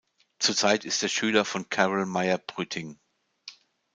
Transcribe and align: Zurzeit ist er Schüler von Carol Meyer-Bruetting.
Zurzeit 0.39 0.83
ist 0.83 1.03
er 1.03 1.09
Schüler 1.09 1.45
von 1.45 1.69
Carol 1.69 2.07
Meyer-Bruetting. 2.07 2.97